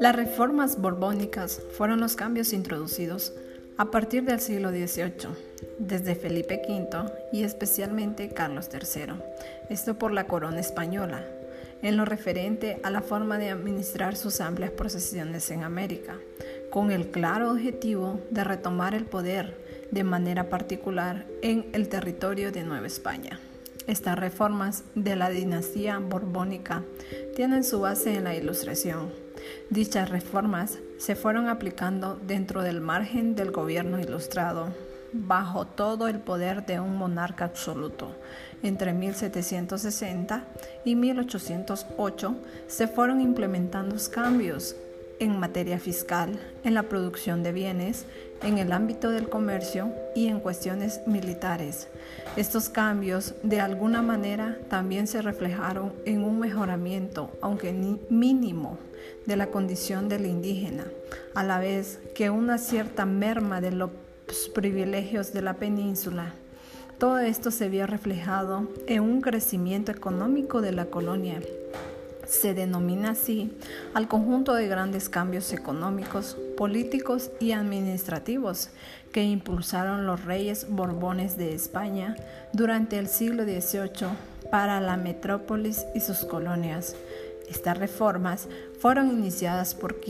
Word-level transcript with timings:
Las 0.00 0.14
reformas 0.14 0.80
borbónicas 0.80 1.60
fueron 1.76 2.00
los 2.00 2.14
cambios 2.14 2.52
introducidos 2.52 3.34
a 3.76 3.90
partir 3.90 4.24
del 4.24 4.40
siglo 4.40 4.70
XVIII, 4.70 5.30
desde 5.78 6.14
Felipe 6.14 6.62
V 6.68 7.12
y 7.32 7.42
especialmente 7.42 8.28
Carlos 8.28 8.68
III, 8.72 9.14
esto 9.70 9.98
por 9.98 10.12
la 10.12 10.26
corona 10.26 10.60
española, 10.60 11.24
en 11.82 11.96
lo 11.96 12.04
referente 12.04 12.80
a 12.82 12.90
la 12.90 13.02
forma 13.02 13.38
de 13.38 13.50
administrar 13.50 14.16
sus 14.16 14.40
amplias 14.40 14.70
procesiones 14.70 15.50
en 15.50 15.62
América, 15.62 16.16
con 16.70 16.90
el 16.90 17.10
claro 17.10 17.52
objetivo 17.52 18.20
de 18.30 18.44
retomar 18.44 18.94
el 18.94 19.04
poder 19.04 19.56
de 19.90 20.04
manera 20.04 20.48
particular 20.48 21.26
en 21.42 21.66
el 21.72 21.88
territorio 21.88 22.52
de 22.52 22.62
Nueva 22.62 22.86
España. 22.86 23.40
Estas 23.88 24.16
reformas 24.16 24.84
de 24.94 25.16
la 25.16 25.30
dinastía 25.30 25.98
borbónica 25.98 26.84
tienen 27.34 27.64
su 27.64 27.80
base 27.80 28.14
en 28.14 28.24
la 28.24 28.36
Ilustración 28.36 29.10
Dichas 29.70 30.08
reformas 30.08 30.78
se 30.98 31.14
fueron 31.14 31.48
aplicando 31.48 32.18
dentro 32.26 32.62
del 32.62 32.80
margen 32.80 33.34
del 33.34 33.50
gobierno 33.50 34.00
ilustrado, 34.00 34.68
bajo 35.12 35.66
todo 35.66 36.08
el 36.08 36.20
poder 36.20 36.66
de 36.66 36.80
un 36.80 36.96
monarca 36.96 37.44
absoluto. 37.44 38.16
Entre 38.62 38.92
1760 38.92 40.44
y 40.84 40.96
1808 40.96 42.36
se 42.66 42.88
fueron 42.88 43.20
implementando 43.20 43.96
cambios 44.10 44.74
en 45.20 45.38
materia 45.38 45.78
fiscal, 45.78 46.38
en 46.64 46.74
la 46.74 46.84
producción 46.84 47.42
de 47.42 47.52
bienes, 47.52 48.06
en 48.42 48.58
el 48.58 48.72
ámbito 48.72 49.10
del 49.10 49.28
comercio 49.28 49.92
y 50.14 50.28
en 50.28 50.40
cuestiones 50.40 51.00
militares. 51.06 51.88
Estos 52.36 52.68
cambios 52.68 53.34
de 53.42 53.60
alguna 53.60 54.02
manera 54.02 54.58
también 54.68 55.06
se 55.06 55.22
reflejaron 55.22 55.92
en 56.04 56.22
un 56.22 56.38
mejoramiento, 56.38 57.30
aunque 57.40 57.72
mínimo, 58.10 58.78
de 59.26 59.36
la 59.36 59.48
condición 59.48 60.08
del 60.08 60.26
indígena, 60.26 60.84
a 61.34 61.44
la 61.44 61.58
vez 61.58 62.00
que 62.14 62.30
una 62.30 62.58
cierta 62.58 63.04
merma 63.04 63.60
de 63.60 63.72
los 63.72 63.90
privilegios 64.54 65.32
de 65.32 65.42
la 65.42 65.54
península. 65.54 66.34
Todo 66.98 67.18
esto 67.20 67.50
se 67.50 67.68
vio 67.68 67.86
reflejado 67.86 68.68
en 68.86 69.02
un 69.02 69.20
crecimiento 69.20 69.92
económico 69.92 70.60
de 70.60 70.72
la 70.72 70.86
colonia 70.86 71.40
se 72.28 72.54
denomina 72.54 73.10
así 73.10 73.50
al 73.94 74.06
conjunto 74.06 74.54
de 74.54 74.68
grandes 74.68 75.08
cambios 75.08 75.52
económicos, 75.52 76.36
políticos 76.56 77.32
y 77.40 77.50
administrativos 77.52 78.70
que 79.12 79.24
impulsaron 79.24 80.06
los 80.06 80.24
reyes 80.24 80.68
borbones 80.68 81.36
de 81.36 81.54
España 81.54 82.16
durante 82.52 82.98
el 82.98 83.08
siglo 83.08 83.42
XVIII 83.44 84.08
para 84.50 84.80
la 84.80 84.96
metrópolis 84.96 85.84
y 85.94 86.00
sus 86.00 86.24
colonias. 86.24 86.96
Estas 87.48 87.78
reformas 87.78 88.48
fueron 88.78 89.10
iniciadas 89.10 89.74
por 89.74 90.00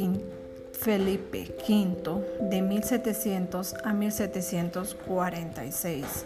Felipe 0.73 1.55
V 1.69 2.49
de 2.51 2.63
1700 2.63 3.75
a 3.85 3.93
1746, 3.93 6.25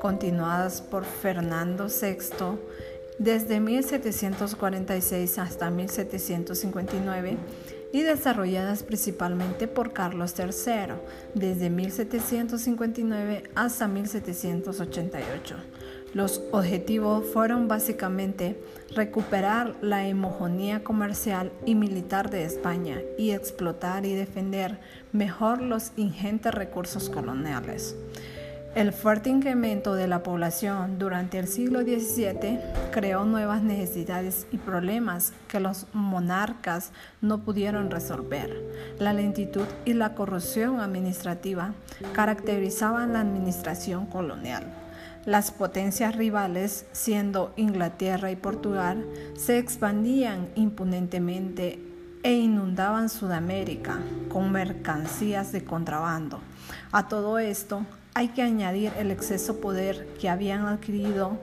continuadas 0.00 0.82
por 0.82 1.04
Fernando 1.04 1.88
VI 1.88 2.58
desde 3.22 3.60
1746 3.60 5.38
hasta 5.38 5.70
1759 5.70 7.36
y 7.92 8.02
desarrolladas 8.02 8.82
principalmente 8.82 9.68
por 9.68 9.92
Carlos 9.92 10.34
III 10.36 10.94
desde 11.34 11.70
1759 11.70 13.44
hasta 13.54 13.86
1788. 13.86 15.56
Los 16.14 16.42
objetivos 16.50 17.24
fueron 17.32 17.68
básicamente 17.68 18.60
recuperar 18.94 19.76
la 19.80 20.04
hegemonía 20.04 20.82
comercial 20.82 21.52
y 21.64 21.74
militar 21.74 22.28
de 22.28 22.44
España 22.44 23.00
y 23.18 23.30
explotar 23.30 24.04
y 24.04 24.14
defender 24.14 24.80
mejor 25.12 25.62
los 25.62 25.92
ingentes 25.96 26.52
recursos 26.52 27.08
coloniales. 27.08 27.94
El 28.74 28.94
fuerte 28.94 29.28
incremento 29.28 29.94
de 29.94 30.08
la 30.08 30.22
población 30.22 30.98
durante 30.98 31.38
el 31.38 31.46
siglo 31.46 31.82
XVII 31.82 32.58
creó 32.90 33.26
nuevas 33.26 33.62
necesidades 33.62 34.46
y 34.50 34.56
problemas 34.56 35.34
que 35.46 35.60
los 35.60 35.86
monarcas 35.92 36.90
no 37.20 37.40
pudieron 37.44 37.90
resolver. 37.90 38.50
La 38.98 39.12
lentitud 39.12 39.66
y 39.84 39.92
la 39.92 40.14
corrupción 40.14 40.80
administrativa 40.80 41.74
caracterizaban 42.14 43.12
la 43.12 43.20
administración 43.20 44.06
colonial. 44.06 44.64
Las 45.26 45.50
potencias 45.50 46.16
rivales, 46.16 46.86
siendo 46.92 47.52
Inglaterra 47.56 48.30
y 48.30 48.36
Portugal, 48.36 49.04
se 49.36 49.58
expandían 49.58 50.48
impunentemente 50.54 51.78
e 52.22 52.32
inundaban 52.32 53.10
Sudamérica 53.10 53.98
con 54.30 54.50
mercancías 54.50 55.52
de 55.52 55.62
contrabando. 55.62 56.40
A 56.90 57.08
todo 57.08 57.38
esto, 57.38 57.84
hay 58.14 58.28
que 58.28 58.42
añadir 58.42 58.92
el 58.98 59.10
exceso 59.10 59.60
poder 59.60 60.06
que 60.20 60.28
habían 60.28 60.66
adquirido 60.66 61.38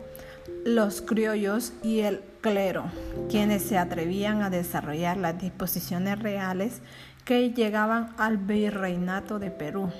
los 0.65 1.01
criollos 1.01 1.73
y 1.83 1.99
el 2.01 2.21
clero, 2.41 2.85
quienes 3.29 3.63
se 3.63 3.77
atrevían 3.77 4.41
a 4.41 4.49
desarrollar 4.49 5.17
las 5.17 5.39
disposiciones 5.39 6.19
reales 6.19 6.81
que 7.25 7.51
llegaban 7.51 8.13
al 8.17 8.37
virreinato 8.37 9.39
de 9.39 9.51
Perú. 9.51 9.91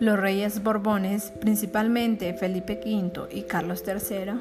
Los 0.00 0.18
reyes 0.18 0.62
borbones, 0.62 1.32
principalmente 1.40 2.34
Felipe 2.34 2.80
V 2.84 3.28
y 3.34 3.42
Carlos 3.42 3.82
III, 3.86 4.34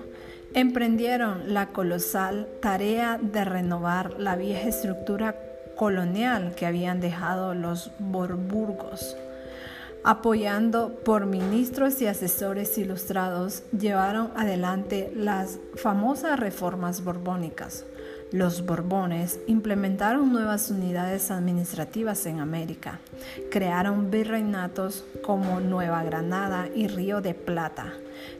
emprendieron 0.54 1.54
la 1.54 1.68
colosal 1.68 2.48
tarea 2.62 3.20
de 3.22 3.44
renovar 3.44 4.20
la 4.20 4.36
vieja 4.36 4.68
estructura 4.68 5.36
colonial 5.76 6.54
que 6.56 6.66
habían 6.66 7.00
dejado 7.00 7.54
los 7.54 7.92
borburgos 8.00 9.16
apoyando 10.08 11.02
por 11.04 11.26
ministros 11.26 12.02
y 12.02 12.08
asesores 12.08 12.78
ilustrados, 12.78 13.64
llevaron 13.78 14.32
adelante 14.38 15.12
las 15.14 15.60
famosas 15.76 16.40
reformas 16.40 17.04
borbónicas. 17.04 17.84
Los 18.32 18.66
Borbones 18.66 19.38
implementaron 19.48 20.32
nuevas 20.32 20.72
unidades 20.72 21.30
administrativas 21.30 22.26
en 22.26 22.40
América, 22.40 23.00
crearon 23.52 24.10
virreinatos 24.10 25.04
como 25.26 25.60
Nueva 25.60 26.02
Granada 26.06 26.70
y 26.74 26.88
Río 26.88 27.20
de 27.20 27.34
Plata, 27.34 27.92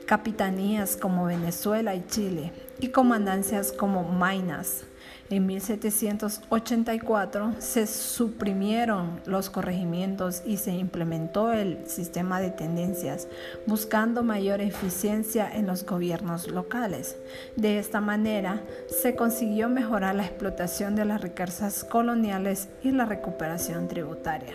capitanías 0.06 0.96
como 0.96 1.26
Venezuela 1.26 1.94
y 1.94 2.06
Chile 2.06 2.50
y 2.80 2.88
comandancias 2.88 3.72
como 3.72 4.04
Mainas, 4.04 4.84
en 5.30 5.46
1784 5.46 7.56
se 7.58 7.86
suprimieron 7.86 9.20
los 9.26 9.50
corregimientos 9.50 10.42
y 10.46 10.56
se 10.56 10.72
implementó 10.72 11.52
el 11.52 11.86
sistema 11.86 12.40
de 12.40 12.50
tendencias, 12.50 13.28
buscando 13.66 14.22
mayor 14.22 14.62
eficiencia 14.62 15.46
en 15.52 15.66
los 15.66 15.84
gobiernos 15.84 16.48
locales. 16.48 17.18
De 17.56 17.78
esta 17.78 18.00
manera, 18.00 18.62
se 18.88 19.16
consiguió 19.16 19.68
mejorar 19.68 20.14
la 20.14 20.24
explotación 20.24 20.96
de 20.96 21.04
las 21.04 21.20
riquezas 21.20 21.84
coloniales 21.84 22.70
y 22.82 22.92
la 22.92 23.04
recuperación 23.04 23.86
tributaria. 23.86 24.54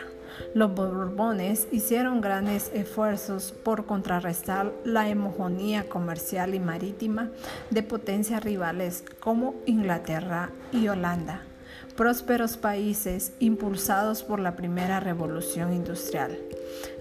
Los 0.53 0.73
Borbones 0.73 1.67
hicieron 1.71 2.21
grandes 2.21 2.71
esfuerzos 2.73 3.51
por 3.51 3.85
contrarrestar 3.85 4.71
la 4.83 5.05
hegemonía 5.05 5.89
comercial 5.89 6.53
y 6.53 6.59
marítima 6.59 7.31
de 7.69 7.83
potencias 7.83 8.43
rivales 8.43 9.03
como 9.19 9.55
Inglaterra 9.65 10.51
y 10.71 10.87
Holanda 10.87 11.41
prósperos 11.95 12.57
países 12.57 13.33
impulsados 13.39 14.23
por 14.23 14.39
la 14.39 14.55
primera 14.55 14.99
revolución 14.99 15.73
industrial. 15.73 16.37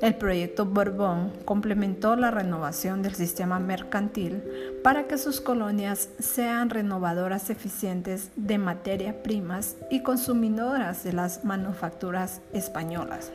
El 0.00 0.14
proyecto 0.14 0.66
Borbón 0.66 1.32
complementó 1.44 2.16
la 2.16 2.30
renovación 2.30 3.02
del 3.02 3.14
sistema 3.14 3.58
mercantil 3.58 4.42
para 4.82 5.06
que 5.06 5.18
sus 5.18 5.40
colonias 5.40 6.10
sean 6.18 6.70
renovadoras 6.70 7.50
eficientes 7.50 8.30
de 8.36 8.58
materias 8.58 9.14
primas 9.22 9.76
y 9.90 10.02
consumidoras 10.02 11.04
de 11.04 11.12
las 11.12 11.44
manufacturas 11.44 12.40
españolas. 12.52 13.32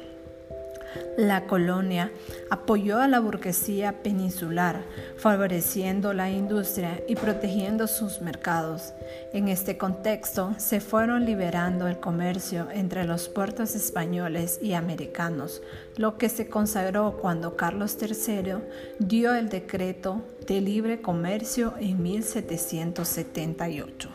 La 1.18 1.46
colonia 1.46 2.12
apoyó 2.50 3.00
a 3.00 3.08
la 3.08 3.20
burguesía 3.20 4.04
peninsular, 4.04 4.84
favoreciendo 5.18 6.14
la 6.14 6.30
industria 6.30 7.02
y 7.08 7.16
protegiendo 7.16 7.88
sus 7.88 8.22
mercados. 8.22 8.94
En 9.34 9.48
este 9.48 9.78
contexto 9.78 10.54
se 10.58 10.80
fueron 10.80 11.26
liberando 11.26 11.88
el 11.88 12.00
comercio 12.00 12.68
entre 12.72 13.06
los 13.06 13.30
puertos 13.30 13.76
españoles 13.76 14.60
y 14.62 14.74
americanos, 14.74 15.62
lo 15.96 16.18
que 16.18 16.30
se 16.30 16.48
consagró 16.48 17.18
cuando 17.20 17.56
Carlos 17.56 17.98
III 18.00 18.56
dio 19.00 19.34
el 19.34 19.50
decreto 19.50 20.22
de 20.46 20.62
libre 20.62 21.02
comercio 21.02 21.74
en 21.80 22.02
1778. 22.02 24.10